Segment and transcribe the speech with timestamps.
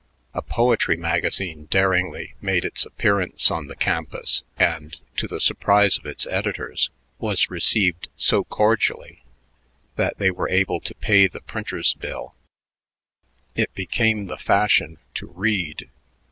[0.33, 6.07] A poetry magazine daringly made its appearance on the campus and, to the surprise of
[6.07, 6.89] its editors,
[7.19, 9.23] was received so cordially
[9.97, 12.33] that they were able to pay the printer's bill.
[13.53, 15.91] It became the fashion to read.